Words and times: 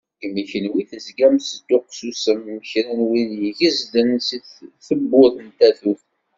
Imi 0.25 0.41
kunwi 0.49 0.81
tezgam 0.89 1.35
tesduqsusem 1.39 2.41
kra 2.69 2.91
n 2.97 2.99
wid 3.09 3.31
igedzen 3.49 4.09
s 4.27 4.29
tewwurt 4.85 5.35
n 5.45 5.49
tatut. 5.57 6.03